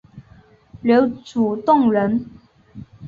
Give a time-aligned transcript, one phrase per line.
[0.81, 2.25] 刘祖洞人。